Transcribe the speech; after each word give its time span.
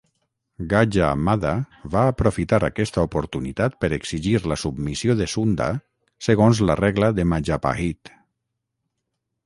Gajah 0.69 1.09
Mada 1.27 1.51
va 1.95 2.05
aprofitar 2.13 2.59
aquesta 2.69 3.03
oportunitat 3.09 3.77
per 3.83 3.91
exigir 3.99 4.33
la 4.53 4.57
submissió 4.65 5.17
de 5.23 5.29
Sunda 5.37 5.69
segons 6.29 6.63
la 6.71 6.81
regla 6.85 7.11
de 7.21 7.31
Majapahit. 7.35 8.15